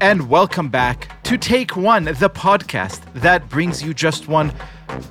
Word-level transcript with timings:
and 0.00 0.28
welcome 0.28 0.68
back 0.68 1.22
to 1.22 1.38
Take 1.38 1.76
One, 1.76 2.04
the 2.04 2.30
podcast 2.30 3.00
that 3.14 3.48
brings 3.48 3.82
you 3.82 3.94
just 3.94 4.28
one 4.28 4.52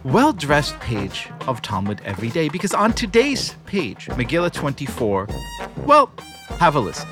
well 0.04 0.34
dressed 0.34 0.80
page 0.80 1.30
of 1.48 1.62
Talmud 1.62 2.02
every 2.04 2.30
day. 2.30 2.50
Because 2.50 2.74
on 2.74 2.94
today's 2.94 3.56
page, 3.66 4.08
Megillah 4.08 4.52
24, 4.52 5.28
well, 5.86 6.12
have 6.60 6.76
a 6.76 6.80
listen. 6.80 7.08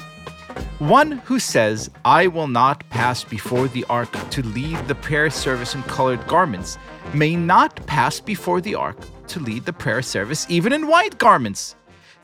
One 0.79 1.11
who 1.11 1.39
says, 1.39 1.89
I 2.03 2.27
will 2.27 2.47
not 2.47 2.88
pass 2.89 3.23
before 3.23 3.67
the 3.67 3.85
ark 3.89 4.11
to 4.31 4.41
lead 4.41 4.77
the 4.88 4.95
prayer 4.95 5.29
service 5.29 5.75
in 5.75 5.83
colored 5.83 6.25
garments, 6.27 6.77
may 7.13 7.35
not 7.35 7.85
pass 7.85 8.19
before 8.19 8.61
the 8.61 8.75
ark 8.75 8.97
to 9.27 9.39
lead 9.39 9.66
the 9.66 9.73
prayer 9.73 10.02
service 10.02 10.45
even 10.49 10.73
in 10.73 10.88
white 10.88 11.17
garments. 11.17 11.75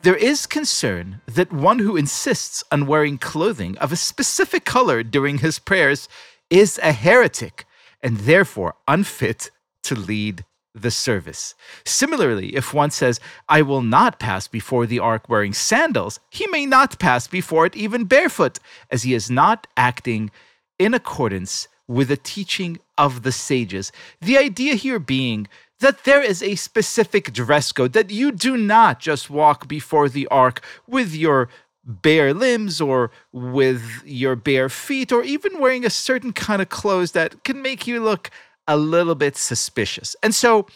There 0.07 0.15
is 0.15 0.45
concern 0.45 1.19
that 1.25 1.51
one 1.51 1.79
who 1.79 1.97
insists 1.97 2.63
on 2.71 2.87
wearing 2.87 3.17
clothing 3.17 3.77
of 3.79 3.91
a 3.91 3.97
specific 3.97 4.63
color 4.63 5.03
during 5.03 5.39
his 5.39 5.59
prayers 5.59 6.07
is 6.49 6.79
a 6.81 6.93
heretic 6.93 7.65
and 8.01 8.15
therefore 8.19 8.75
unfit 8.87 9.51
to 9.83 9.95
lead 9.95 10.45
the 10.73 10.91
service. 10.91 11.55
Similarly, 11.85 12.55
if 12.55 12.73
one 12.73 12.89
says, 12.89 13.19
I 13.49 13.61
will 13.63 13.81
not 13.81 14.17
pass 14.17 14.47
before 14.47 14.85
the 14.85 14.99
ark 14.99 15.27
wearing 15.27 15.51
sandals, 15.51 16.21
he 16.29 16.47
may 16.47 16.65
not 16.65 16.99
pass 16.99 17.27
before 17.27 17.65
it 17.65 17.75
even 17.75 18.05
barefoot, 18.05 18.59
as 18.89 19.03
he 19.03 19.13
is 19.13 19.29
not 19.29 19.67
acting 19.75 20.31
in 20.79 20.93
accordance 20.93 21.67
with 21.85 22.07
the 22.07 22.15
teaching 22.15 22.79
of 22.97 23.23
the 23.23 23.33
sages. 23.33 23.91
The 24.21 24.37
idea 24.37 24.75
here 24.75 24.99
being 24.99 25.49
that 25.79 26.03
there 26.03 26.21
is 26.21 26.41
a 26.41 26.55
specific 26.55 27.33
dress 27.33 27.71
code, 27.71 27.93
that 27.93 28.09
you 28.09 28.31
do 28.31 28.57
not 28.57 28.99
just 28.99 29.29
walk 29.29 29.67
before 29.67 30.09
the 30.09 30.27
ark 30.27 30.61
with 30.87 31.13
your 31.13 31.49
bare 31.83 32.33
limbs 32.33 32.81
or 32.81 33.11
with 33.31 34.01
your 34.05 34.35
bare 34.35 34.69
feet 34.69 35.11
or 35.11 35.23
even 35.23 35.59
wearing 35.59 35.85
a 35.85 35.89
certain 35.89 36.33
kind 36.33 36.61
of 36.61 36.69
clothes 36.69 37.13
that 37.13 37.43
can 37.43 37.61
make 37.61 37.87
you 37.87 38.03
look 38.03 38.29
a 38.67 38.75
little 38.75 39.15
bit 39.15 39.37
suspicious. 39.37 40.15
And 40.21 40.35
so 40.35 40.67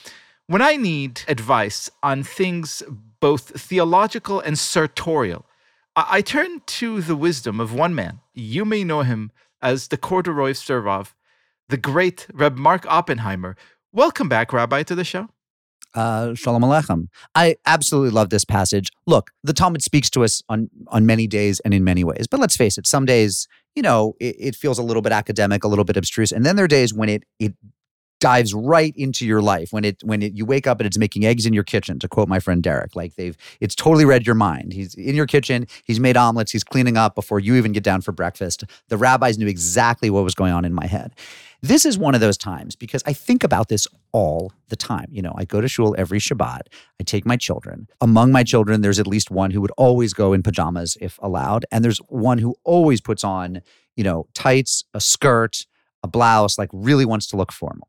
when 0.47 0.61
I 0.61 0.77
need 0.77 1.21
advice 1.27 1.89
on 2.02 2.23
things 2.23 2.81
both 3.19 3.59
theological 3.59 4.39
and 4.39 4.58
sartorial, 4.58 5.45
I, 5.95 6.05
I 6.09 6.21
turn 6.21 6.61
to 6.65 7.02
the 7.02 7.15
wisdom 7.15 7.59
of 7.59 7.73
one 7.73 7.93
man. 7.93 8.21
You 8.33 8.63
may 8.63 8.83
know 8.83 9.02
him 9.02 9.31
as 9.61 9.89
the 9.89 9.97
corduroy 9.97 10.52
Servav, 10.52 11.13
the 11.67 11.77
great 11.77 12.27
Reb 12.33 12.58
Mark 12.58 12.86
Oppenheimer, 12.88 13.55
Welcome 13.94 14.30
back, 14.30 14.53
Rabbi, 14.53 14.84
to 14.84 14.95
the 14.95 15.03
show. 15.03 15.28
Uh, 15.94 16.34
shalom 16.34 16.61
aleichem. 16.61 17.08
I 17.36 17.58
absolutely 17.66 18.11
love 18.11 18.30
this 18.30 18.45
passage. 18.45 18.89
Look, 19.06 19.31
the 19.44 19.52
Talmud 19.52 19.83
speaks 19.83 20.09
to 20.11 20.23
us 20.23 20.42
on 20.48 20.70
on 20.88 21.06
many 21.06 21.28
days 21.28 21.59
and 21.66 21.73
in 21.73 21.83
many 21.83 22.06
ways. 22.06 22.25
But 22.25 22.39
let's 22.39 22.56
face 22.56 22.78
it, 22.78 22.88
some 22.88 23.06
days, 23.06 23.50
you 23.75 23.81
know, 23.81 24.14
it, 24.22 24.36
it 24.39 24.56
feels 24.56 24.80
a 24.80 24.83
little 24.83 25.02
bit 25.02 25.11
academic, 25.11 25.66
a 25.66 25.67
little 25.67 25.83
bit 25.83 25.98
abstruse, 25.98 26.31
and 26.31 26.45
then 26.45 26.56
there 26.56 26.64
are 26.64 26.70
days 26.70 26.94
when 26.94 27.09
it 27.09 27.23
it 27.38 27.53
dives 28.22 28.53
right 28.53 28.94
into 28.95 29.25
your 29.25 29.41
life 29.41 29.73
when 29.73 29.83
it 29.83 30.02
when 30.03 30.22
it, 30.22 30.33
you 30.33 30.45
wake 30.45 30.67
up 30.67 30.80
and 30.80 30.88
it's 30.88 30.97
making 30.97 31.25
eggs 31.25 31.45
in 31.45 31.52
your 31.52 31.64
kitchen 31.64 32.00
to 32.00 32.08
quote 32.08 32.30
my 32.30 32.39
friend 32.39 32.64
Derek 32.64 32.95
like 32.95 33.16
they've 33.16 33.36
it's 33.59 33.75
totally 33.75 34.05
read 34.05 34.25
your 34.25 34.36
mind 34.36 34.72
he's 34.72 34.94
in 34.94 35.16
your 35.16 35.25
kitchen 35.25 35.67
he's 35.83 36.00
made 36.00 36.16
omelets 36.16 36.52
he's 36.52 36.64
cleaning 36.64 36.95
up 36.95 37.16
before 37.16 37.39
you 37.39 37.55
even 37.55 37.73
get 37.73 37.83
down 37.83 37.99
for 37.99 38.14
breakfast 38.14 38.64
the 38.88 38.97
rabbis 38.97 39.38
knew 39.38 39.47
exactly 39.47 40.09
what 40.09 40.23
was 40.23 40.36
going 40.36 40.53
on 40.53 40.64
in 40.64 40.73
my 40.73 40.86
head 40.86 41.14
this 41.64 41.86
is 41.86 41.97
one 41.97 42.16
of 42.16 42.22
those 42.22 42.38
times 42.38 42.75
because 42.75 43.03
I 43.05 43.14
think 43.14 43.44
about 43.44 43.69
this 43.69 43.88
all 44.11 44.52
the 44.69 44.75
time. 44.75 45.05
You 45.11 45.22
know, 45.22 45.33
I 45.36 45.45
go 45.45 45.61
to 45.61 45.67
shul 45.67 45.95
every 45.95 46.19
Shabbat. 46.19 46.61
I 46.99 47.03
take 47.03 47.23
my 47.23 47.38
children. 47.38 47.88
Among 48.02 48.31
my 48.31 48.44
children, 48.44 48.81
there's 48.81 48.99
at 48.99 49.05
least 49.05 49.30
one 49.30 49.52
who 49.52 49.61
would 49.61 49.72
always 49.77 50.14
go 50.14 50.33
in 50.33 50.42
pajamas 50.42 50.98
if 50.99 51.20
allowed. 51.21 51.65
And 51.71 51.86
there's 51.86 51.99
one 52.09 52.39
who 52.39 52.55
always 52.64 52.99
puts 52.99 53.23
on, 53.23 53.61
you 53.95 54.03
know, 54.03 54.26
tights, 54.33 54.86
a 54.95 54.99
skirt, 54.99 55.67
a 56.04 56.08
blouse, 56.08 56.58
like 56.58 56.70
really 56.73 57.06
wants 57.06 57.28
to 57.28 57.38
look 57.38 57.52
formal. 57.52 57.88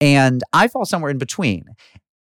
And 0.00 0.42
I 0.52 0.68
fall 0.68 0.84
somewhere 0.84 1.10
in 1.10 1.18
between 1.18 1.64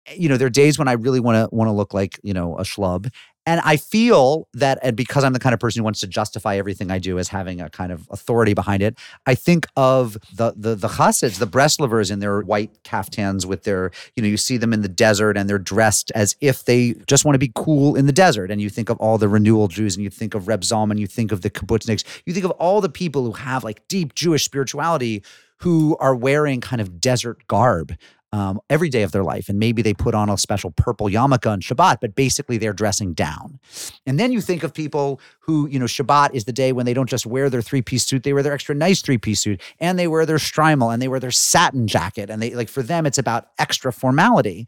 eh, 0.06 0.14
you 0.16 0.28
know, 0.28 0.36
there 0.36 0.46
are 0.46 0.50
days 0.50 0.78
when 0.78 0.88
I 0.88 0.92
really 0.92 1.20
want 1.20 1.36
to 1.36 1.54
want 1.54 1.68
to 1.68 1.72
look 1.72 1.92
like 1.94 2.18
you 2.22 2.32
know 2.32 2.56
a 2.58 2.62
schlub, 2.62 3.10
and 3.46 3.60
I 3.64 3.76
feel 3.76 4.48
that, 4.54 4.80
and 4.82 4.96
because 4.96 5.22
I'm 5.22 5.32
the 5.32 5.38
kind 5.38 5.54
of 5.54 5.60
person 5.60 5.80
who 5.80 5.84
wants 5.84 6.00
to 6.00 6.08
justify 6.08 6.56
everything 6.56 6.90
I 6.90 6.98
do 6.98 7.18
as 7.18 7.28
having 7.28 7.60
a 7.60 7.70
kind 7.70 7.92
of 7.92 8.08
authority 8.10 8.54
behind 8.54 8.82
it, 8.82 8.98
I 9.24 9.36
think 9.36 9.68
of 9.76 10.18
the 10.34 10.52
the 10.56 10.74
the 10.74 10.88
chassids, 10.88 11.38
the 11.38 11.46
Breslovers 11.46 12.10
in 12.10 12.18
their 12.18 12.40
white 12.40 12.70
kaftans 12.82 13.46
with 13.46 13.62
their, 13.62 13.92
you 14.16 14.22
know, 14.22 14.28
you 14.28 14.36
see 14.36 14.56
them 14.56 14.72
in 14.72 14.82
the 14.82 14.88
desert 14.88 15.36
and 15.36 15.48
they're 15.48 15.58
dressed 15.58 16.10
as 16.14 16.34
if 16.40 16.64
they 16.64 16.94
just 17.06 17.24
want 17.24 17.34
to 17.34 17.38
be 17.38 17.52
cool 17.54 17.94
in 17.94 18.06
the 18.06 18.12
desert. 18.12 18.50
And 18.50 18.60
you 18.60 18.68
think 18.68 18.90
of 18.90 18.98
all 18.98 19.16
the 19.16 19.28
renewal 19.28 19.68
Jews, 19.68 19.94
and 19.94 20.02
you 20.02 20.10
think 20.10 20.34
of 20.34 20.48
Reb 20.48 20.62
Zalman, 20.62 20.98
you 20.98 21.06
think 21.06 21.30
of 21.30 21.42
the 21.42 21.50
kibbutzniks, 21.50 22.02
you 22.26 22.32
think 22.32 22.44
of 22.44 22.50
all 22.52 22.80
the 22.80 22.88
people 22.88 23.24
who 23.24 23.32
have 23.32 23.62
like 23.62 23.86
deep 23.86 24.14
Jewish 24.14 24.44
spirituality 24.44 25.22
who 25.60 25.96
are 26.00 26.14
wearing 26.14 26.60
kind 26.60 26.82
of 26.82 27.00
desert 27.00 27.46
garb 27.46 27.96
um, 28.32 28.60
every 28.68 28.88
day 28.88 29.02
of 29.02 29.12
their 29.12 29.24
life. 29.24 29.48
And 29.48 29.58
maybe 29.58 29.82
they 29.82 29.94
put 29.94 30.14
on 30.14 30.28
a 30.28 30.36
special 30.36 30.70
purple 30.72 31.08
yarmulke 31.08 31.50
on 31.50 31.60
Shabbat, 31.60 31.98
but 32.00 32.14
basically 32.14 32.58
they're 32.58 32.72
dressing 32.72 33.14
down. 33.14 33.58
And 34.06 34.18
then 34.18 34.32
you 34.32 34.40
think 34.40 34.62
of 34.62 34.74
people 34.74 35.20
who, 35.40 35.68
you 35.68 35.78
know, 35.78 35.86
Shabbat 35.86 36.34
is 36.34 36.44
the 36.44 36.52
day 36.52 36.72
when 36.72 36.86
they 36.86 36.94
don't 36.94 37.08
just 37.08 37.26
wear 37.26 37.48
their 37.48 37.62
three 37.62 37.82
piece 37.82 38.04
suit, 38.04 38.22
they 38.22 38.32
wear 38.32 38.42
their 38.42 38.52
extra 38.52 38.74
nice 38.74 39.00
three 39.00 39.18
piece 39.18 39.40
suit 39.40 39.60
and 39.78 39.98
they 39.98 40.08
wear 40.08 40.26
their 40.26 40.36
shtreimel 40.36 40.92
and 40.92 41.00
they 41.00 41.08
wear 41.08 41.20
their 41.20 41.30
satin 41.30 41.86
jacket. 41.86 42.30
And 42.30 42.42
they 42.42 42.54
like 42.54 42.68
for 42.68 42.82
them, 42.82 43.06
it's 43.06 43.18
about 43.18 43.48
extra 43.58 43.92
formality 43.92 44.66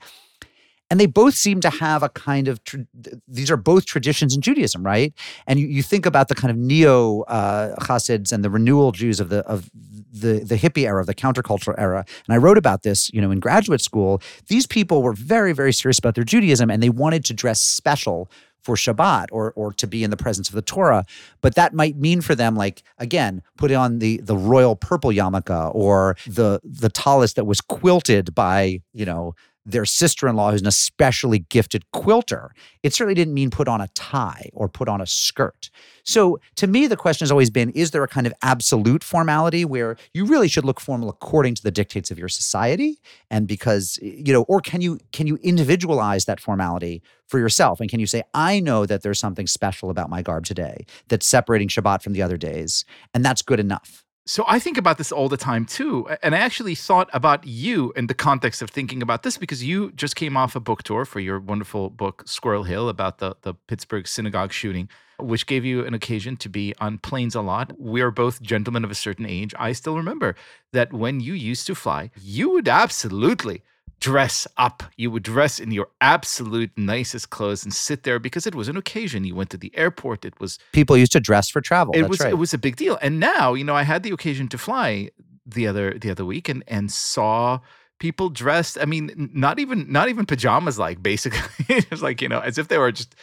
and 0.91 0.99
they 0.99 1.07
both 1.07 1.35
seem 1.35 1.61
to 1.61 1.71
have 1.71 2.03
a 2.03 2.09
kind 2.09 2.49
of 2.49 2.63
tra- 2.65 2.87
these 3.27 3.51
are 3.51 3.57
both 3.57 3.85
traditions 3.85 4.35
in 4.35 4.41
Judaism, 4.41 4.85
right? 4.85 5.13
And 5.47 5.59
you, 5.59 5.67
you 5.67 5.83
think 5.83 6.07
about 6.07 6.29
the 6.29 6.35
kind 6.35 6.51
of 6.51 6.57
neo 6.57 7.23
uh, 7.23 7.75
Hasids 7.81 8.33
and 8.33 8.45
the 8.45 8.51
renewal 8.51 8.93
Jews 8.93 9.21
of 9.21 9.29
the 9.29 9.41
of 9.41 9.71
the 10.11 10.41
the 10.41 10.57
hippie 10.57 10.85
era, 10.87 11.01
of 11.01 11.07
the 11.07 11.15
countercultural 11.15 11.75
era. 11.79 12.05
And 12.27 12.35
I 12.35 12.39
wrote 12.39 12.59
about 12.59 12.83
this, 12.83 13.13
you 13.13 13.21
know, 13.21 13.31
in 13.31 13.41
graduate 13.41 13.81
school. 13.81 14.23
These 14.49 14.67
people 14.67 15.03
were 15.03 15.13
very 15.13 15.53
very 15.53 15.73
serious 15.73 15.99
about 15.99 16.15
their 16.15 16.25
Judaism, 16.25 16.71
and 16.71 16.83
they 16.83 16.91
wanted 16.91 17.25
to 17.27 17.35
dress 17.35 17.61
special 17.61 18.31
for 18.63 18.75
Shabbat 18.75 19.27
or 19.31 19.53
or 19.53 19.73
to 19.75 19.87
be 19.87 20.03
in 20.05 20.11
the 20.11 20.17
presence 20.17 20.49
of 20.49 20.55
the 20.55 20.63
Torah. 20.63 21.05
But 21.41 21.55
that 21.55 21.75
might 21.75 21.97
mean 21.97 22.21
for 22.21 22.35
them, 22.35 22.57
like 22.57 22.83
again, 22.99 23.43
put 23.57 23.71
on 23.73 23.99
the 23.99 24.19
the 24.19 24.37
royal 24.37 24.75
purple 24.77 25.11
yarmulke 25.11 25.75
or 25.75 26.17
the 26.27 26.61
the 26.65 26.89
tallis 26.89 27.35
that 27.35 27.45
was 27.45 27.61
quilted 27.61 28.35
by 28.35 28.81
you 28.93 29.05
know 29.05 29.35
their 29.69 29.85
sister-in-law 29.85 30.51
who's 30.51 30.63
an 30.63 30.67
especially 30.67 31.41
gifted 31.41 31.85
quilter 31.93 32.51
it 32.83 32.95
certainly 32.95 33.15
didn't 33.15 33.35
mean 33.35 33.51
put 33.51 33.69
on 33.69 33.81
a 33.81 33.89
tie 33.89 34.49
or 34.55 34.69
put 34.69 34.89
on 34.89 35.01
a 35.01 35.07
skirt. 35.07 35.71
So 36.05 36.39
to 36.57 36.67
me 36.67 36.87
the 36.87 36.97
question 36.97 37.25
has 37.25 37.31
always 37.31 37.51
been 37.51 37.71
is 37.71 37.91
there 37.91 38.03
a 38.03 38.09
kind 38.09 38.27
of 38.27 38.33
absolute 38.43 39.05
formality 39.05 39.65
where 39.65 39.97
you 40.15 40.25
really 40.25 40.49
should 40.49 40.65
look 40.65 40.81
formal 40.81 41.09
according 41.09 41.55
to 41.57 41.63
the 41.63 41.71
dictates 41.71 42.11
of 42.11 42.19
your 42.19 42.29
society? 42.29 42.99
And 43.31 43.47
because 43.47 43.99
you 44.03 44.33
know 44.33 44.43
or 44.43 44.61
can 44.61 44.81
you 44.81 44.99
can 45.13 45.27
you 45.27 45.39
individualize 45.43 46.25
that 46.25 46.41
formality 46.41 47.03
for 47.27 47.39
yourself? 47.39 47.81
And 47.81 47.91
can 47.91 48.01
you 48.01 48.07
say 48.07 48.23
i 48.33 48.61
know 48.61 48.87
that 48.87 49.03
there's 49.03 49.19
something 49.19 49.47
special 49.47 49.91
about 49.91 50.09
my 50.09 50.23
garb 50.23 50.45
today 50.45 50.87
that's 51.09 51.27
separating 51.27 51.69
shabbat 51.69 52.03
from 52.03 52.13
the 52.13 52.23
other 52.23 52.37
days 52.37 52.85
and 53.13 53.25
that's 53.25 53.43
good 53.43 53.61
enough 53.61 54.05
so 54.29 54.45
I 54.47 54.59
think 54.59 54.77
about 54.77 54.99
this 54.99 55.11
all 55.11 55.31
the 55.31 55.39
time 55.39 55.65
too. 55.65 56.07
And 56.23 56.35
I 56.35 56.39
actually 56.39 56.75
thought 56.75 57.09
about 57.15 57.47
you 57.47 57.95
in 57.97 58.09
the 58.09 58.15
context 58.15 58.61
of 58.61 58.69
thinking 58.69 59.01
about 59.01 59.23
this 59.23 59.39
because 59.39 59.65
you 59.65 59.91
just 59.93 60.17
came 60.17 60.37
off 60.37 60.55
a 60.55 60.61
book 60.61 60.83
tour 60.83 61.07
for 61.07 61.19
your 61.19 61.41
wonderful 61.41 61.89
book, 61.89 62.25
Squirrel 62.27 62.65
Hill, 62.65 62.91
about 62.91 63.21
the, 63.21 63.37
the 63.41 63.55
Pittsburgh 63.55 64.07
synagogue 64.07 64.53
shooting, 64.53 64.91
which 65.19 65.47
gave 65.47 65.65
you 65.65 65.83
an 65.87 65.95
occasion 65.95 66.37
to 66.37 66.51
be 66.51 66.75
on 66.79 66.99
planes 66.99 67.35
a 67.35 67.41
lot. 67.41 67.73
We 67.81 68.03
are 68.03 68.11
both 68.11 68.43
gentlemen 68.43 68.85
of 68.85 68.91
a 68.91 68.95
certain 68.95 69.25
age. 69.25 69.55
I 69.59 69.73
still 69.73 69.97
remember 69.97 70.37
that 70.75 70.93
when 70.93 71.21
you 71.21 71.33
used 71.33 71.67
to 71.69 71.75
fly, 71.75 72.11
you 72.21 72.51
would 72.51 72.69
absolutely 72.69 73.63
dress 74.01 74.47
up. 74.57 74.83
You 74.97 75.11
would 75.11 75.23
dress 75.23 75.59
in 75.59 75.71
your 75.71 75.89
absolute 76.01 76.71
nicest 76.77 77.31
clothes 77.31 77.65
and 77.65 77.73
sit 77.73 78.03
there 78.05 78.19
because 78.19 78.47
it 78.47 78.55
was 78.55 78.69
an 78.69 78.77
occasion. 78.77 79.25
You 79.25 79.35
went 79.35 79.51
to 79.51 79.57
the 79.57 79.77
airport. 79.77 80.25
It 80.25 80.39
was 80.41 80.59
people 80.73 80.97
used 80.97 81.13
to 81.13 81.21
dress 81.21 81.49
for 81.49 81.61
travel. 81.61 81.95
It 81.95 82.03
That's 82.03 82.11
was 82.11 82.21
right. 82.21 82.33
it 82.33 82.37
was 82.37 82.55
a 82.55 82.59
big 82.59 82.77
deal. 82.77 82.99
And 83.03 83.21
now, 83.21 83.55
you 83.55 83.65
know, 83.65 83.75
I 83.75 83.83
had 83.83 84.03
the 84.03 84.11
occasion 84.11 84.49
to 84.49 84.59
fly 84.59 85.11
the 85.47 85.67
other 85.67 85.95
the 85.99 86.11
other 86.11 86.25
week 86.25 86.49
and 86.49 86.63
and 86.69 86.91
saw 86.91 87.61
people 87.99 88.29
dressed. 88.29 88.79
I 88.81 88.85
mean, 88.85 89.31
not 89.35 89.59
even 89.59 89.91
not 89.91 90.09
even 90.09 90.27
pajamas 90.27 90.79
like 90.79 91.03
basically. 91.03 91.41
it's 91.69 92.03
like 92.03 92.23
you 92.23 92.29
know, 92.29 92.41
as 92.41 92.59
if 92.59 92.69
they 92.69 92.79
were 92.79 92.93
just 92.93 93.15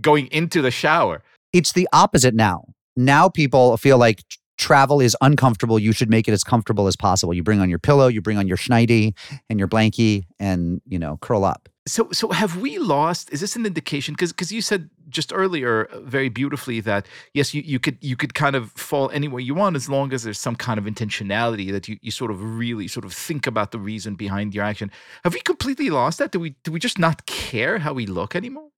going 0.00 0.26
into 0.28 0.62
the 0.62 0.70
shower. 0.70 1.22
It's 1.52 1.72
the 1.72 1.88
opposite 1.92 2.34
now. 2.34 2.64
Now 2.96 3.28
people 3.28 3.76
feel 3.76 3.98
like 3.98 4.22
travel 4.58 5.00
is 5.00 5.16
uncomfortable. 5.20 5.78
You 5.78 5.92
should 5.92 6.10
make 6.10 6.28
it 6.28 6.32
as 6.32 6.44
comfortable 6.44 6.86
as 6.86 6.96
possible. 6.96 7.34
You 7.34 7.42
bring 7.42 7.60
on 7.60 7.68
your 7.68 7.78
pillow, 7.78 8.08
you 8.08 8.20
bring 8.20 8.38
on 8.38 8.46
your 8.46 8.56
schneidi 8.56 9.14
and 9.48 9.58
your 9.58 9.68
blankie, 9.68 10.24
and 10.38 10.80
you 10.86 10.98
know, 10.98 11.18
curl 11.20 11.44
up. 11.44 11.68
So, 11.86 12.08
so 12.12 12.30
have 12.30 12.58
we 12.58 12.78
lost? 12.78 13.32
Is 13.32 13.40
this 13.40 13.56
an 13.56 13.66
indication? 13.66 14.14
Because, 14.14 14.32
because 14.32 14.52
you 14.52 14.62
said 14.62 14.88
just 15.08 15.32
earlier 15.34 15.86
uh, 15.86 16.00
very 16.00 16.28
beautifully 16.28 16.80
that 16.80 17.06
yes, 17.34 17.52
you, 17.54 17.62
you 17.62 17.80
could 17.80 17.98
you 18.00 18.16
could 18.16 18.34
kind 18.34 18.54
of 18.54 18.70
fall 18.72 19.10
anywhere 19.10 19.40
you 19.40 19.54
want 19.54 19.74
as 19.76 19.88
long 19.88 20.12
as 20.12 20.22
there's 20.22 20.38
some 20.38 20.54
kind 20.56 20.78
of 20.78 20.84
intentionality 20.84 21.72
that 21.72 21.88
you, 21.88 21.98
you 22.00 22.10
sort 22.10 22.30
of 22.30 22.56
really 22.56 22.86
sort 22.88 23.04
of 23.04 23.12
think 23.12 23.46
about 23.46 23.72
the 23.72 23.78
reason 23.78 24.14
behind 24.14 24.54
your 24.54 24.64
action. 24.64 24.90
Have 25.24 25.34
we 25.34 25.40
completely 25.40 25.90
lost 25.90 26.18
that? 26.18 26.30
Do 26.30 26.38
we 26.40 26.50
do 26.62 26.70
we 26.70 26.78
just 26.78 26.98
not 26.98 27.26
care 27.26 27.78
how 27.78 27.92
we 27.92 28.06
look 28.06 28.36
anymore? 28.36 28.68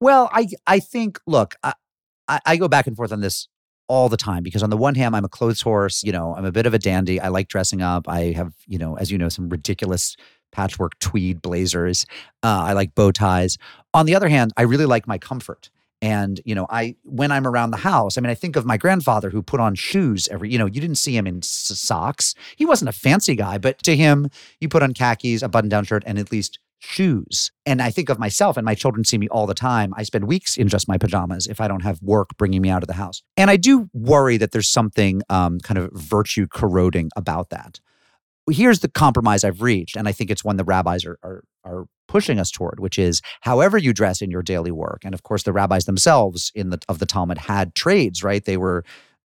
Well, 0.00 0.28
I 0.32 0.48
I 0.66 0.80
think 0.80 1.20
look, 1.26 1.54
I, 1.62 2.40
I 2.44 2.56
go 2.56 2.68
back 2.68 2.86
and 2.86 2.96
forth 2.96 3.12
on 3.12 3.20
this 3.20 3.48
all 3.88 4.08
the 4.08 4.16
time 4.16 4.42
because 4.42 4.62
on 4.62 4.70
the 4.70 4.76
one 4.76 4.94
hand 4.94 5.14
i'm 5.14 5.24
a 5.24 5.28
clothes 5.28 5.60
horse 5.60 6.02
you 6.02 6.12
know 6.12 6.34
i'm 6.36 6.44
a 6.44 6.52
bit 6.52 6.66
of 6.66 6.74
a 6.74 6.78
dandy 6.78 7.20
i 7.20 7.28
like 7.28 7.48
dressing 7.48 7.82
up 7.82 8.08
i 8.08 8.32
have 8.32 8.52
you 8.66 8.78
know 8.78 8.96
as 8.96 9.10
you 9.10 9.18
know 9.18 9.28
some 9.28 9.48
ridiculous 9.48 10.16
patchwork 10.52 10.98
tweed 11.00 11.42
blazers 11.42 12.06
uh, 12.42 12.64
i 12.66 12.72
like 12.72 12.94
bow 12.94 13.10
ties. 13.10 13.58
On 13.92 14.06
the 14.06 14.14
other 14.14 14.28
hand 14.28 14.52
i 14.56 14.62
really 14.62 14.86
like 14.86 15.06
my 15.06 15.18
comfort. 15.18 15.70
And 16.00 16.40
you 16.44 16.54
know 16.54 16.66
i 16.70 16.96
when 17.04 17.32
i'm 17.32 17.46
around 17.46 17.70
the 17.70 17.78
house 17.78 18.18
i 18.18 18.20
mean 18.20 18.30
i 18.30 18.34
think 18.34 18.56
of 18.56 18.66
my 18.66 18.76
grandfather 18.76 19.30
who 19.30 19.42
put 19.42 19.60
on 19.60 19.74
shoes 19.74 20.28
every 20.28 20.50
you 20.50 20.58
know 20.58 20.66
you 20.66 20.80
didn't 20.80 20.96
see 20.96 21.16
him 21.16 21.26
in 21.26 21.40
socks. 21.42 22.34
He 22.56 22.66
wasn't 22.66 22.90
a 22.90 22.92
fancy 22.92 23.34
guy 23.34 23.58
but 23.58 23.78
to 23.84 23.96
him 23.96 24.28
you 24.60 24.68
put 24.68 24.82
on 24.82 24.92
khakis 24.92 25.42
a 25.42 25.48
button 25.48 25.70
down 25.70 25.84
shirt 25.84 26.02
and 26.06 26.18
at 26.18 26.30
least 26.30 26.58
shoes. 26.78 27.50
And 27.64 27.80
I 27.80 27.90
think 27.90 28.08
of 28.08 28.18
myself, 28.18 28.56
and 28.56 28.64
my 28.64 28.74
children 28.74 29.04
see 29.04 29.18
me 29.18 29.28
all 29.28 29.46
the 29.46 29.54
time. 29.54 29.92
I 29.96 30.02
spend 30.02 30.26
weeks 30.26 30.56
in 30.56 30.68
just 30.68 30.88
my 30.88 30.98
pajamas 30.98 31.46
if 31.46 31.60
I 31.60 31.68
don't 31.68 31.82
have 31.82 32.00
work 32.02 32.30
bringing 32.36 32.62
me 32.62 32.70
out 32.70 32.82
of 32.82 32.88
the 32.88 32.94
house. 32.94 33.22
And 33.36 33.50
I 33.50 33.56
do 33.56 33.88
worry 33.92 34.36
that 34.36 34.52
there's 34.52 34.70
something 34.70 35.22
um, 35.28 35.60
kind 35.60 35.78
of 35.78 35.90
virtue 35.92 36.46
corroding 36.46 37.10
about 37.16 37.50
that. 37.50 37.80
Here's 38.50 38.80
the 38.80 38.90
compromise 38.90 39.42
I've 39.42 39.62
reached, 39.62 39.96
and 39.96 40.06
I 40.06 40.12
think 40.12 40.30
it's 40.30 40.44
one 40.44 40.58
the 40.58 40.64
rabbis 40.64 41.06
are, 41.06 41.18
are, 41.22 41.44
are 41.64 41.86
pushing 42.08 42.38
us 42.38 42.50
toward, 42.50 42.78
which 42.78 42.98
is 42.98 43.22
however 43.40 43.78
you 43.78 43.94
dress 43.94 44.20
in 44.20 44.30
your 44.30 44.42
daily 44.42 44.70
work. 44.70 45.00
And 45.02 45.14
of 45.14 45.22
course, 45.22 45.44
the 45.44 45.52
rabbis 45.52 45.86
themselves 45.86 46.52
in 46.54 46.68
the 46.68 46.78
of 46.86 46.98
the 46.98 47.06
Talmud 47.06 47.38
had 47.38 47.74
trades, 47.74 48.22
right? 48.22 48.44
They 48.44 48.58
were 48.58 48.84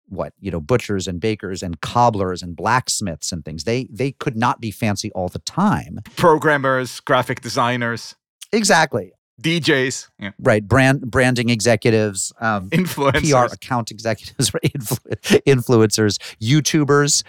what 0.10 0.34
you 0.40 0.52
know 0.52 0.60
butchers 0.60 1.08
and 1.08 1.20
bakers 1.20 1.64
and 1.64 1.82
cobblers 1.82 2.42
and 2.42 2.56
blacksmiths 2.56 3.32
and 3.32 3.46
things 3.46 3.64
they 3.64 3.88
they 3.92 4.12
could 4.12 4.36
not 4.36 4.60
be 4.60 4.72
fancy 4.72 5.12
all 5.14 5.30
the 5.30 5.40
time 5.40 6.00
Programmers, 6.16 7.00
graphic 7.00 7.42
designers, 7.42 8.16
exactly 8.52 9.12
DJs, 9.42 10.10
yeah. 10.20 10.32
right 10.40 10.68
brand 10.68 11.02
branding 11.10 11.50
executives 11.50 12.34
um, 12.42 12.70
influencers. 12.72 13.48
pr 13.48 13.54
account 13.54 13.92
executives 13.92 14.54
right? 14.54 14.74
Influ- 14.74 15.42
influencers 15.46 16.18
youtubers 16.42 17.24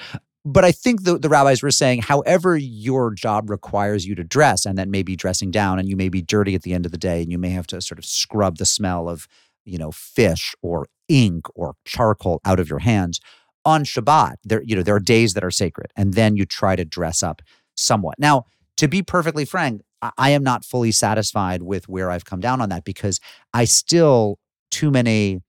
but 0.44 0.64
i 0.64 0.72
think 0.72 1.04
the, 1.04 1.18
the 1.18 1.28
rabbis 1.28 1.62
were 1.62 1.70
saying 1.70 2.02
however 2.02 2.56
your 2.56 3.12
job 3.12 3.48
requires 3.50 4.06
you 4.06 4.14
to 4.14 4.24
dress 4.24 4.66
and 4.66 4.76
that 4.78 4.88
may 4.88 5.02
be 5.02 5.14
dressing 5.14 5.50
down 5.50 5.78
and 5.78 5.88
you 5.88 5.96
may 5.96 6.08
be 6.08 6.22
dirty 6.22 6.54
at 6.54 6.62
the 6.62 6.72
end 6.72 6.84
of 6.84 6.92
the 6.92 6.98
day 6.98 7.22
and 7.22 7.30
you 7.30 7.38
may 7.38 7.50
have 7.50 7.66
to 7.66 7.80
sort 7.80 7.98
of 7.98 8.04
scrub 8.04 8.56
the 8.56 8.66
smell 8.66 9.08
of 9.08 9.28
you 9.70 9.78
know 9.78 9.90
fish 9.90 10.54
or 10.62 10.86
ink 11.08 11.46
or 11.54 11.74
charcoal 11.84 12.40
out 12.44 12.60
of 12.60 12.68
your 12.68 12.80
hands 12.80 13.20
on 13.64 13.84
shabbat 13.84 14.34
there 14.44 14.62
you 14.62 14.74
know 14.76 14.82
there 14.82 14.94
are 14.94 15.00
days 15.00 15.34
that 15.34 15.44
are 15.44 15.50
sacred 15.50 15.90
and 15.96 16.14
then 16.14 16.36
you 16.36 16.44
try 16.44 16.76
to 16.76 16.84
dress 16.84 17.22
up 17.22 17.42
somewhat 17.76 18.18
now 18.18 18.44
to 18.76 18.88
be 18.88 19.02
perfectly 19.02 19.44
frank 19.44 19.82
I- 20.02 20.30
am 20.30 20.42
not 20.42 20.64
fully 20.64 20.92
satisfied 20.92 21.62
with 21.62 21.88
where 21.88 22.10
i've 22.10 22.24
come 22.24 22.40
down 22.40 22.60
on 22.60 22.68
that 22.70 22.84
because 22.84 23.20
i 23.52 23.64
still 23.64 24.38
too 24.70 24.90
many 24.90 25.40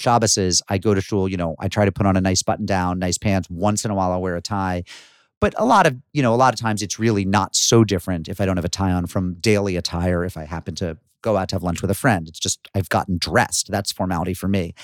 Shabbases, 0.00 0.62
I 0.68 0.78
go 0.78 0.94
to 0.94 1.00
shul, 1.00 1.28
you 1.28 1.36
know, 1.36 1.54
I 1.58 1.68
try 1.68 1.84
to 1.84 1.92
put 1.92 2.06
on 2.06 2.16
a 2.16 2.20
nice 2.20 2.42
button 2.42 2.64
down, 2.64 2.98
nice 2.98 3.18
pants. 3.18 3.48
Once 3.50 3.84
in 3.84 3.90
a 3.90 3.94
while, 3.94 4.12
I'll 4.12 4.22
wear 4.22 4.36
a 4.36 4.40
tie. 4.40 4.84
But 5.40 5.54
a 5.58 5.64
lot 5.64 5.86
of, 5.86 5.96
you 6.12 6.22
know, 6.22 6.34
a 6.34 6.36
lot 6.36 6.54
of 6.54 6.60
times 6.60 6.82
it's 6.82 6.98
really 6.98 7.24
not 7.24 7.54
so 7.54 7.84
different 7.84 8.28
if 8.28 8.40
I 8.40 8.46
don't 8.46 8.56
have 8.56 8.64
a 8.64 8.70
tie 8.70 8.92
on 8.92 9.06
from 9.06 9.34
daily 9.34 9.76
attire 9.76 10.24
if 10.24 10.36
I 10.36 10.44
happen 10.44 10.74
to 10.76 10.98
go 11.22 11.36
out 11.36 11.48
to 11.50 11.54
have 11.54 11.62
lunch 11.62 11.82
with 11.82 11.90
a 11.90 11.94
friend. 11.94 12.28
It's 12.28 12.38
just 12.38 12.68
I've 12.74 12.88
gotten 12.88 13.18
dressed. 13.18 13.70
That's 13.70 13.92
formality 13.92 14.34
for 14.34 14.48
me. 14.48 14.74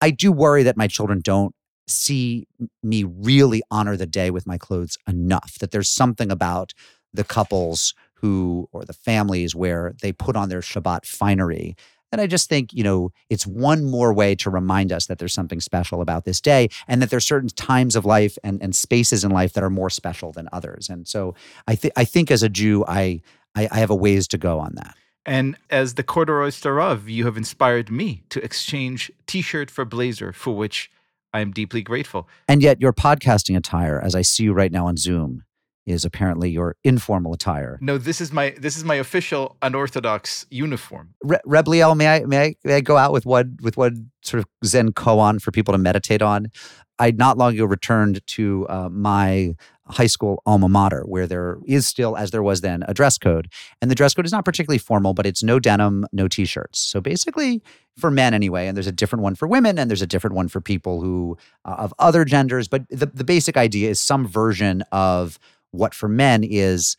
I 0.00 0.10
do 0.10 0.32
worry 0.32 0.62
that 0.64 0.76
my 0.76 0.86
children 0.86 1.20
don't 1.20 1.54
see 1.86 2.46
me 2.82 3.04
really 3.04 3.62
honor 3.70 3.96
the 3.96 4.06
day 4.06 4.30
with 4.30 4.46
my 4.46 4.58
clothes 4.58 4.96
enough, 5.06 5.58
that 5.58 5.70
there's 5.70 5.90
something 5.90 6.30
about 6.30 6.72
the 7.12 7.24
couples 7.24 7.94
who, 8.14 8.68
or 8.72 8.84
the 8.84 8.92
families 8.92 9.54
where 9.54 9.94
they 10.00 10.12
put 10.12 10.36
on 10.36 10.48
their 10.48 10.60
Shabbat 10.60 11.04
finery. 11.06 11.76
And 12.10 12.20
I 12.20 12.26
just 12.26 12.48
think, 12.48 12.72
you 12.72 12.84
know, 12.84 13.10
it's 13.28 13.46
one 13.46 13.84
more 13.84 14.12
way 14.12 14.34
to 14.36 14.50
remind 14.50 14.92
us 14.92 15.06
that 15.06 15.18
there's 15.18 15.34
something 15.34 15.60
special 15.60 16.00
about 16.00 16.24
this 16.24 16.40
day 16.40 16.68
and 16.86 17.02
that 17.02 17.10
there's 17.10 17.24
certain 17.24 17.48
times 17.48 17.96
of 17.96 18.04
life 18.04 18.38
and, 18.44 18.62
and 18.62 18.74
spaces 18.74 19.24
in 19.24 19.30
life 19.30 19.52
that 19.54 19.64
are 19.64 19.70
more 19.70 19.90
special 19.90 20.32
than 20.32 20.48
others. 20.52 20.88
And 20.88 21.08
so 21.08 21.34
I, 21.66 21.74
th- 21.74 21.92
I 21.96 22.04
think 22.04 22.30
as 22.30 22.42
a 22.42 22.48
Jew, 22.48 22.84
I, 22.86 23.20
I, 23.54 23.68
I 23.70 23.78
have 23.78 23.90
a 23.90 23.96
ways 23.96 24.28
to 24.28 24.38
go 24.38 24.58
on 24.60 24.74
that. 24.76 24.96
And 25.26 25.56
as 25.70 25.94
the 25.94 26.02
corduroy 26.02 26.48
Starav, 26.48 27.08
you 27.08 27.24
have 27.24 27.36
inspired 27.36 27.90
me 27.90 28.22
to 28.28 28.44
exchange 28.44 29.10
t-shirt 29.26 29.70
for 29.70 29.84
blazer, 29.84 30.32
for 30.32 30.54
which 30.54 30.90
I 31.32 31.40
am 31.40 31.50
deeply 31.50 31.82
grateful. 31.82 32.28
And 32.46 32.62
yet, 32.62 32.80
your 32.80 32.92
podcasting 32.92 33.56
attire, 33.56 34.00
as 34.00 34.14
I 34.14 34.22
see 34.22 34.44
you 34.44 34.52
right 34.52 34.70
now 34.70 34.86
on 34.86 34.96
Zoom, 34.96 35.44
is 35.86 36.04
apparently 36.04 36.50
your 36.50 36.76
informal 36.84 37.34
attire. 37.34 37.78
No, 37.80 37.98
this 37.98 38.20
is 38.20 38.32
my 38.32 38.54
this 38.58 38.76
is 38.76 38.84
my 38.84 38.94
official 38.94 39.56
unorthodox 39.60 40.46
uniform. 40.50 41.14
Re- 41.22 41.40
Reb 41.44 41.66
Liel, 41.66 41.96
may 41.96 42.16
I, 42.16 42.24
may 42.24 42.42
I 42.42 42.54
may 42.64 42.76
I 42.76 42.80
go 42.80 42.96
out 42.96 43.12
with 43.12 43.26
one 43.26 43.58
with 43.60 43.76
one 43.76 44.10
sort 44.22 44.40
of 44.40 44.46
Zen 44.64 44.92
koan 44.92 45.40
for 45.40 45.50
people 45.50 45.72
to 45.72 45.78
meditate 45.78 46.22
on? 46.22 46.50
I 46.98 47.10
not 47.10 47.36
long 47.36 47.54
ago 47.54 47.64
returned 47.64 48.24
to 48.28 48.66
uh, 48.68 48.88
my 48.88 49.54
high 49.88 50.06
school 50.06 50.42
alma 50.46 50.68
mater, 50.68 51.02
where 51.06 51.26
there 51.26 51.58
is 51.66 51.86
still, 51.86 52.16
as 52.16 52.30
there 52.30 52.42
was 52.42 52.62
then, 52.62 52.84
a 52.88 52.94
dress 52.94 53.18
code, 53.18 53.48
and 53.82 53.90
the 53.90 53.94
dress 53.94 54.14
code 54.14 54.24
is 54.24 54.32
not 54.32 54.44
particularly 54.44 54.78
formal, 54.78 55.12
but 55.12 55.26
it's 55.26 55.42
no 55.42 55.58
denim, 55.58 56.06
no 56.12 56.26
t-shirts. 56.26 56.80
So 56.80 57.00
basically, 57.00 57.62
for 57.98 58.10
men 58.10 58.34
anyway, 58.34 58.66
and 58.66 58.76
there's 58.76 58.86
a 58.86 58.92
different 58.92 59.22
one 59.22 59.34
for 59.34 59.46
women, 59.46 59.78
and 59.78 59.90
there's 59.90 60.02
a 60.02 60.06
different 60.06 60.36
one 60.36 60.48
for 60.48 60.60
people 60.60 61.00
who 61.00 61.36
uh, 61.64 61.76
of 61.78 61.94
other 61.98 62.24
genders. 62.24 62.68
But 62.68 62.88
the 62.88 63.06
the 63.06 63.24
basic 63.24 63.56
idea 63.56 63.90
is 63.90 64.00
some 64.00 64.26
version 64.26 64.82
of 64.90 65.38
what 65.70 65.94
for 65.94 66.08
men 66.08 66.44
is 66.44 66.96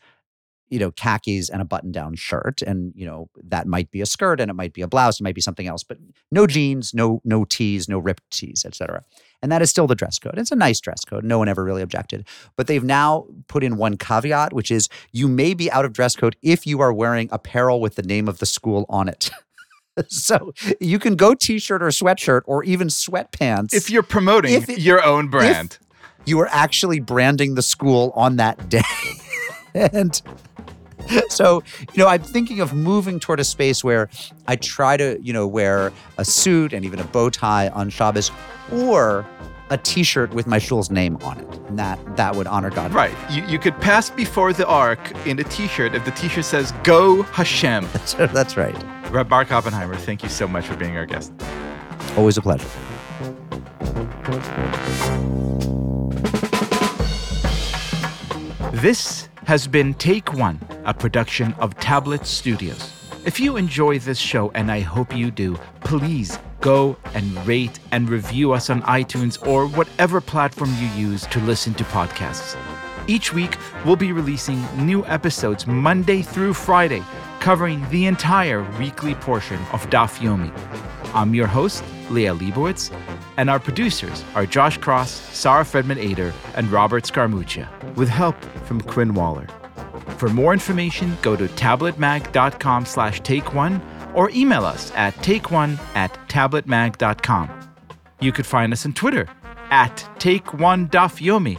you 0.68 0.78
know 0.78 0.90
khakis 0.90 1.48
and 1.48 1.62
a 1.62 1.64
button 1.64 1.92
down 1.92 2.14
shirt 2.14 2.60
and 2.62 2.92
you 2.96 3.06
know 3.06 3.28
that 3.44 3.66
might 3.66 3.90
be 3.90 4.00
a 4.00 4.06
skirt 4.06 4.40
and 4.40 4.50
it 4.50 4.54
might 4.54 4.72
be 4.72 4.82
a 4.82 4.88
blouse 4.88 5.20
it 5.20 5.22
might 5.22 5.34
be 5.34 5.40
something 5.40 5.66
else 5.68 5.82
but 5.84 5.98
no 6.32 6.46
jeans 6.46 6.92
no 6.94 7.20
no 7.24 7.44
tees 7.44 7.88
no 7.88 7.98
ripped 7.98 8.28
tees 8.30 8.64
etc 8.66 9.02
and 9.42 9.52
that 9.52 9.60
is 9.62 9.68
still 9.68 9.86
the 9.86 9.94
dress 9.94 10.18
code. 10.18 10.38
It's 10.38 10.50
a 10.50 10.56
nice 10.56 10.80
dress 10.80 11.04
code. 11.04 11.22
No 11.22 11.38
one 11.38 11.46
ever 11.46 11.62
really 11.62 11.82
objected. 11.82 12.26
But 12.56 12.68
they've 12.68 12.82
now 12.82 13.26
put 13.48 13.62
in 13.62 13.76
one 13.76 13.98
caveat 13.98 14.54
which 14.54 14.70
is 14.70 14.88
you 15.12 15.28
may 15.28 15.52
be 15.52 15.70
out 15.70 15.84
of 15.84 15.92
dress 15.92 16.16
code 16.16 16.36
if 16.42 16.66
you 16.66 16.80
are 16.80 16.90
wearing 16.92 17.28
apparel 17.30 17.78
with 17.80 17.96
the 17.96 18.02
name 18.02 18.28
of 18.28 18.38
the 18.38 18.46
school 18.46 18.86
on 18.88 19.08
it. 19.08 19.30
So 20.08 20.52
you 20.78 20.98
can 20.98 21.16
go 21.16 21.32
t-shirt 21.34 21.82
or 21.82 21.86
sweatshirt 21.88 22.42
or 22.44 22.62
even 22.64 22.88
sweatpants 22.88 23.72
If 23.72 23.88
you're 23.88 24.02
promoting 24.02 24.52
If 24.54 24.68
it- 24.68 24.78
your 24.80 25.02
own 25.02 25.28
brand. 25.28 25.78
you 26.26 26.38
are 26.40 26.48
actually 26.50 27.00
branding 27.00 27.54
the 27.54 27.62
school 27.62 28.12
on 28.14 28.36
that 28.36 28.68
day. 28.68 28.82
And 29.76 30.22
so, 31.28 31.62
you 31.92 32.02
know, 32.02 32.08
I'm 32.08 32.22
thinking 32.22 32.60
of 32.60 32.72
moving 32.72 33.20
toward 33.20 33.40
a 33.40 33.44
space 33.44 33.84
where 33.84 34.08
I 34.46 34.56
try 34.56 34.96
to, 34.96 35.18
you 35.22 35.32
know, 35.32 35.46
wear 35.46 35.92
a 36.18 36.24
suit 36.24 36.72
and 36.72 36.84
even 36.84 36.98
a 36.98 37.04
bow 37.04 37.30
tie 37.30 37.68
on 37.68 37.90
Shabbos 37.90 38.30
or 38.72 39.26
a 39.70 39.76
t-shirt 39.78 40.32
with 40.32 40.46
my 40.46 40.58
shul's 40.58 40.90
name 40.90 41.16
on 41.22 41.38
it. 41.40 41.58
And 41.68 41.78
that 41.78 42.16
that 42.16 42.36
would 42.36 42.46
honor 42.46 42.70
God. 42.70 42.92
Right. 42.92 43.14
You, 43.30 43.44
you 43.46 43.58
could 43.58 43.78
pass 43.80 44.10
before 44.10 44.52
the 44.52 44.66
ark 44.66 45.12
in 45.26 45.38
a 45.38 45.44
t-shirt 45.44 45.94
if 45.94 46.04
the 46.04 46.12
t-shirt 46.12 46.44
says 46.44 46.72
Go 46.84 47.22
Hashem. 47.22 47.88
That's, 47.92 48.14
that's 48.14 48.56
right. 48.56 48.74
Rabbi 49.10 49.28
Mark 49.28 49.52
Oppenheimer, 49.52 49.96
thank 49.96 50.22
you 50.22 50.28
so 50.28 50.48
much 50.48 50.66
for 50.66 50.76
being 50.76 50.96
our 50.96 51.06
guest. 51.06 51.32
Always 52.16 52.36
a 52.36 52.42
pleasure. 52.42 52.66
This 58.72 59.28
has 59.46 59.68
been 59.68 59.94
Take 59.94 60.34
One, 60.34 60.58
a 60.84 60.92
production 60.92 61.54
of 61.60 61.78
Tablet 61.78 62.26
Studios. 62.26 62.92
If 63.24 63.38
you 63.38 63.56
enjoy 63.56 64.00
this 64.00 64.18
show, 64.18 64.50
and 64.56 64.72
I 64.72 64.80
hope 64.80 65.16
you 65.16 65.30
do, 65.30 65.56
please 65.84 66.40
go 66.60 66.96
and 67.14 67.46
rate 67.46 67.78
and 67.92 68.10
review 68.10 68.52
us 68.52 68.70
on 68.70 68.82
iTunes 68.82 69.44
or 69.46 69.68
whatever 69.68 70.20
platform 70.20 70.74
you 70.80 70.88
use 71.10 71.26
to 71.26 71.38
listen 71.38 71.74
to 71.74 71.84
podcasts. 71.84 72.56
Each 73.08 73.32
week, 73.32 73.56
we'll 73.84 73.96
be 73.96 74.10
releasing 74.12 74.64
new 74.84 75.06
episodes 75.06 75.66
Monday 75.66 76.22
through 76.22 76.54
Friday, 76.54 77.02
covering 77.38 77.88
the 77.90 78.06
entire 78.06 78.62
weekly 78.78 79.14
portion 79.14 79.60
of 79.72 79.88
Daf 79.90 80.18
Yomi. 80.18 80.52
I'm 81.14 81.32
your 81.32 81.46
host, 81.46 81.84
Liel 82.08 82.36
Leibovitz, 82.36 82.92
and 83.36 83.48
our 83.48 83.60
producers 83.60 84.24
are 84.34 84.44
Josh 84.44 84.78
Cross, 84.78 85.10
Sarah 85.10 85.62
Fredman 85.62 85.98
Ader, 85.98 86.32
and 86.56 86.70
Robert 86.72 87.04
Scaramuccia, 87.04 87.68
with 87.94 88.08
help 88.08 88.34
from 88.64 88.80
Quinn 88.80 89.14
Waller. 89.14 89.46
For 90.18 90.28
more 90.28 90.52
information, 90.52 91.16
go 91.22 91.36
to 91.36 91.46
tabletmag.com 91.46 92.86
slash 92.86 93.20
take 93.20 93.54
one 93.54 93.80
or 94.14 94.30
email 94.30 94.64
us 94.64 94.90
at 94.96 95.14
takeone 95.16 95.78
at 95.94 96.12
tabletmag.com. 96.28 97.50
You 98.20 98.32
could 98.32 98.46
find 98.46 98.72
us 98.72 98.84
on 98.84 98.94
Twitter 98.94 99.28
at 99.70 99.96
take1dafyomi 100.18 101.58